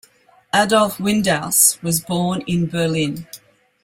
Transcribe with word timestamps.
Adolf 0.51 0.97
Windaus 0.99 1.79
was 1.83 1.99
born 1.99 2.41
in 2.47 2.65
Berlin. 2.65 3.27